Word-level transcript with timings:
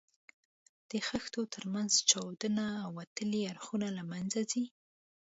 د 0.89 0.91
خښتو 1.07 1.41
تر 1.53 1.63
منځ 1.73 1.91
چاودونه 2.09 2.65
او 2.83 2.89
وتلي 2.99 3.41
اړخونه 3.51 3.87
له 3.97 4.03
منځه 4.11 4.39
ځي. 4.51 4.65